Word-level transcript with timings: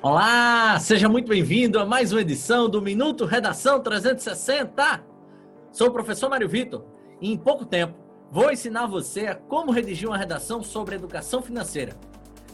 Olá, 0.00 0.78
seja 0.78 1.08
muito 1.08 1.28
bem-vindo 1.28 1.76
a 1.76 1.84
mais 1.84 2.12
uma 2.12 2.20
edição 2.20 2.68
do 2.68 2.80
Minuto 2.80 3.24
Redação 3.24 3.80
360. 3.80 5.04
Sou 5.72 5.88
o 5.88 5.92
professor 5.92 6.30
Mário 6.30 6.48
Vitor 6.48 6.84
e 7.20 7.32
em 7.32 7.36
pouco 7.36 7.66
tempo 7.66 7.98
vou 8.30 8.52
ensinar 8.52 8.86
você 8.86 9.26
a 9.26 9.34
como 9.34 9.72
redigir 9.72 10.08
uma 10.08 10.16
redação 10.16 10.62
sobre 10.62 10.94
educação 10.94 11.42
financeira. 11.42 11.96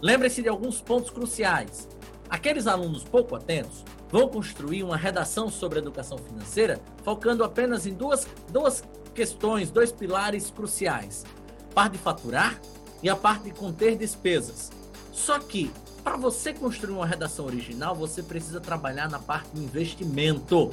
Lembre-se 0.01 0.41
de 0.41 0.49
alguns 0.49 0.81
pontos 0.81 1.11
cruciais. 1.11 1.87
Aqueles 2.31 2.67
alunos 2.67 3.05
pouco 3.05 3.37
atentos 3.37 3.85
vão 4.09 4.27
construir 4.27 4.83
uma 4.83 4.97
redação 4.97 5.51
sobre 5.51 5.81
educação 5.81 6.17
financeira 6.17 6.81
focando 7.03 7.45
apenas 7.45 7.87
em 7.87 7.93
duas, 7.93 8.27
duas 8.49 8.83
questões, 9.15 9.71
dois 9.71 9.93
pilares 9.93 10.51
cruciais: 10.51 11.27
a 11.71 11.75
parte 11.75 11.93
de 11.93 11.99
faturar 11.99 12.59
e 13.03 13.11
a 13.11 13.15
parte 13.15 13.45
de 13.45 13.51
conter 13.51 13.99
despesas. 13.99 14.73
Só 15.13 15.39
que 15.39 15.71
para 16.05 16.19
você 16.19 16.53
construir 16.53 16.93
uma 16.93 17.07
redação 17.07 17.47
original, 17.47 17.97
você 17.97 18.23
precisa 18.23 18.61
trabalhar 18.61 19.09
na 19.09 19.19
parte 19.19 19.49
do 19.55 19.63
investimento. 19.63 20.71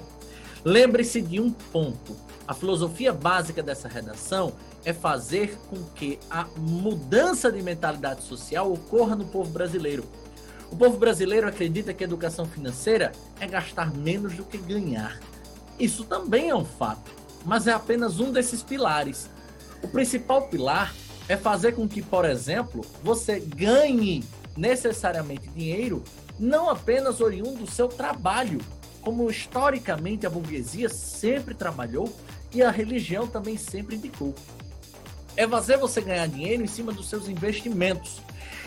Lembre-se 0.63 1.21
de 1.21 1.39
um 1.39 1.49
ponto. 1.49 2.15
A 2.45 2.53
filosofia 2.53 3.13
básica 3.13 3.63
dessa 3.63 3.87
redação 3.87 4.51
é 4.83 4.91
fazer 4.91 5.57
com 5.69 5.81
que 5.95 6.19
a 6.29 6.43
mudança 6.57 7.49
de 7.49 7.61
mentalidade 7.61 8.23
social 8.23 8.71
ocorra 8.73 9.15
no 9.15 9.25
povo 9.25 9.49
brasileiro. 9.49 10.03
O 10.69 10.75
povo 10.75 10.97
brasileiro 10.97 11.47
acredita 11.47 11.93
que 11.93 12.03
a 12.03 12.07
educação 12.07 12.45
financeira 12.45 13.13
é 13.39 13.47
gastar 13.47 13.93
menos 13.93 14.35
do 14.35 14.43
que 14.43 14.57
ganhar. 14.57 15.17
Isso 15.79 16.03
também 16.03 16.49
é 16.49 16.55
um 16.55 16.65
fato, 16.65 17.09
mas 17.45 17.67
é 17.67 17.73
apenas 17.73 18.19
um 18.19 18.31
desses 18.31 18.61
pilares. 18.61 19.29
O 19.81 19.87
principal 19.87 20.43
pilar 20.43 20.93
é 21.27 21.37
fazer 21.37 21.73
com 21.73 21.87
que, 21.87 22.01
por 22.01 22.25
exemplo, 22.25 22.85
você 23.03 23.39
ganhe 23.39 24.23
necessariamente 24.55 25.47
dinheiro, 25.49 26.03
não 26.39 26.69
apenas 26.69 27.21
oriundo 27.21 27.65
do 27.65 27.71
seu 27.71 27.87
trabalho, 27.87 28.59
como 29.01 29.29
historicamente 29.29 30.25
a 30.25 30.29
burguesia 30.29 30.89
sempre 30.89 31.53
trabalhou 31.53 32.13
e 32.53 32.61
a 32.61 32.69
religião 32.69 33.27
também 33.27 33.57
sempre 33.57 33.95
indicou. 33.95 34.35
É 35.35 35.47
fazer 35.47 35.77
você 35.77 36.01
ganhar 36.01 36.27
dinheiro 36.27 36.63
em 36.63 36.67
cima 36.67 36.91
dos 36.91 37.09
seus 37.09 37.27
investimentos. 37.27 38.21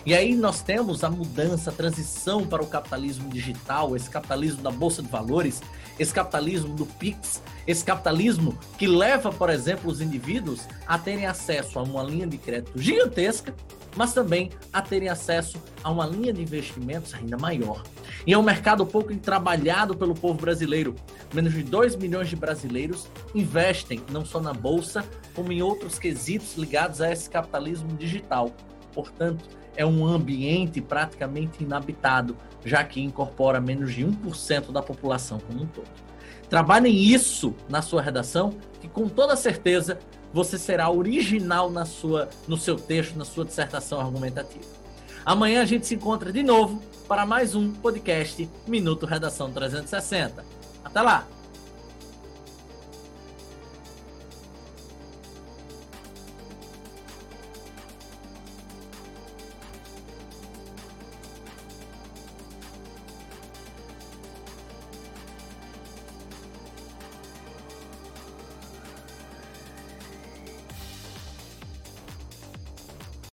E 0.07 0.15
aí 0.15 0.34
nós 0.34 0.61
temos 0.61 1.03
a 1.03 1.11
mudança, 1.11 1.71
a 1.71 1.73
transição 1.73 2.47
para 2.47 2.62
o 2.62 2.67
capitalismo 2.67 3.31
digital, 3.31 3.97
esse 3.97 4.11
capitalismo 4.11 4.62
da 4.62 4.71
bolsa 4.71 5.03
de 5.03 5.09
valores, 5.09 5.62
esse 5.98 6.12
capitalismo 6.12 6.75
do 6.75 6.84
Pix, 6.84 7.43
esse 7.67 7.83
capitalismo 7.83 8.59
que 8.77 8.87
leva, 8.87 9.33
por 9.33 9.48
exemplo, 9.48 9.91
os 9.91 10.03
indivíduos 10.03 10.69
a 10.87 10.98
terem 10.98 11.27
acesso 11.27 11.79
a 11.79 11.83
uma 11.83 12.03
linha 12.03 12.27
de 12.27 12.37
crédito 12.37 12.78
gigantesca 12.78 13.55
mas 13.97 14.12
também 14.12 14.50
a 14.73 14.83
terem 14.83 15.09
acesso 15.09 15.62
a 15.83 15.91
uma 15.91 16.06
linha 16.06 16.33
de 16.33 16.42
investimentos 16.42 17.14
ainda 17.14 17.37
maior. 17.37 17.83
E 18.27 18.33
é 18.33 18.39
um 18.39 18.42
mercado 18.42 18.84
pouco 18.87 19.14
trabalhado 19.17 19.97
pelo 19.97 20.14
povo 20.14 20.41
brasileiro. 20.41 20.95
Menos 21.33 21.53
de 21.53 21.62
2 21.62 21.97
milhões 21.97 22.28
de 22.28 22.37
brasileiros 22.37 23.06
investem 23.34 24.03
não 24.11 24.25
só 24.25 24.41
na 24.41 24.53
bolsa, 24.53 25.05
como 25.34 25.53
em 25.53 25.62
outros 25.62 25.98
quesitos 25.98 26.56
ligados 26.56 27.00
a 27.00 27.12
esse 27.12 27.28
capitalismo 27.28 27.97
digital. 27.97 28.50
Portanto, 28.92 29.45
é 29.77 29.84
um 29.84 30.06
ambiente 30.06 30.81
praticamente 30.81 31.62
inabitado, 31.62 32.37
já 32.65 32.84
que 32.84 33.00
incorpora 33.00 33.61
menos 33.61 33.92
de 33.92 34.05
1% 34.05 34.72
da 34.72 34.83
população 34.83 35.39
como 35.41 35.62
um 35.62 35.67
todo. 35.67 35.89
Trabalhem 36.48 36.95
isso 36.95 37.55
na 37.69 37.83
sua 37.83 38.00
redação, 38.00 38.55
que 38.81 38.89
com 38.89 39.09
toda 39.09 39.34
certeza 39.34 39.98
você 40.35 40.59
será 40.59 40.91
original 40.91 41.71
na 41.71 41.85
sua, 41.85 42.29
no 42.49 42.57
seu 42.57 42.75
texto, 42.75 43.17
na 43.17 43.25
sua 43.25 43.45
dissertação 43.45 44.01
argumentativa. 44.01 44.65
Amanhã 45.25 45.63
a 45.63 45.65
gente 45.65 45.87
se 45.87 45.95
encontra 45.95 46.33
de 46.33 46.43
novo 46.43 46.83
para 47.07 47.25
mais 47.25 47.55
um 47.55 47.73
podcast 47.73 48.51
Minuto 48.67 49.07
Redação 49.07 49.53
360. 49.53 50.45
Até 50.85 51.00
lá! 51.00 51.34